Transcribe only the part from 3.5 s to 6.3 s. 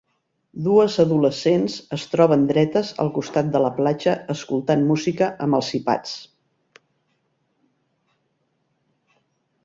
de la platja escoltant música amb els iPods.